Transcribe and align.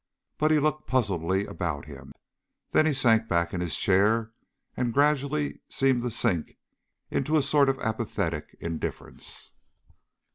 But 0.39 0.49
he 0.49 0.57
looked 0.57 0.87
puzzledly 0.89 1.45
about 1.47 1.85
him. 1.85 2.11
Then 2.71 2.87
he 2.87 2.91
sank 2.93 3.27
back 3.29 3.53
in 3.53 3.61
his 3.61 3.77
chair 3.77 4.31
and 4.75 4.95
gradually 4.95 5.61
seemed 5.69 6.01
to 6.01 6.09
sink 6.09 6.57
into 7.11 7.37
a 7.37 7.43
sort 7.43 7.69
of 7.69 7.79
apathetic 7.81 8.55
indifference. 8.59 9.51